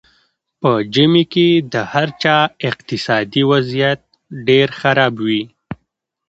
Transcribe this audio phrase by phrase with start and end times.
[0.61, 2.37] په ژمي کې د هر چا
[2.69, 4.01] اقتصادي وضیعت
[4.47, 5.43] ډېر خراب وي.